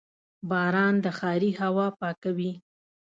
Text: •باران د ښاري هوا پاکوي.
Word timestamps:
•باران 0.49 0.93
د 1.03 1.05
ښاري 1.17 1.51
هوا 1.61 1.87
پاکوي. 1.99 2.51